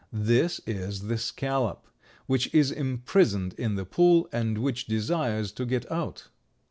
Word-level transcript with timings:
This 0.11 0.59
is 0.65 1.01
the 1.01 1.17
scallop, 1.19 1.85
which 2.25 2.51
is 2.55 2.71
imprisoned 2.71 3.53
in 3.53 3.75
the 3.75 3.85
pool 3.85 4.27
and 4.31 4.57
which 4.57 4.87
desires 4.87 5.51
to 5.51 5.63
get 5.63 5.91
out. 5.91 6.29